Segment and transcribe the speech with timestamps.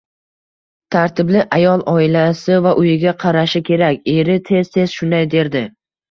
[0.93, 5.63] Tartibli ayol oilasi va uyiga qarashi kerak, eri tez-tez shunday derdi